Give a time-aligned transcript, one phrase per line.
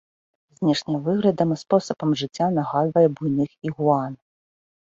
[0.61, 4.13] Знешнім выглядам і спосабам жыцця нагадвае буйных ігуан.